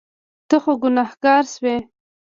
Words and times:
ته 0.47 0.57
خو 0.63 0.71
ګناهګار 0.83 1.43
شوې. 1.53 1.75